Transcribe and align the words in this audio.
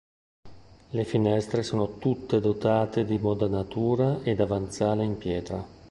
Le 0.89 1.03
finestre 1.03 1.61
sono 1.61 1.99
tutte 1.99 2.39
dotate 2.39 3.05
di 3.05 3.19
modanatura 3.19 4.23
e 4.23 4.33
davanzale 4.33 5.03
in 5.03 5.15
pietra. 5.19 5.63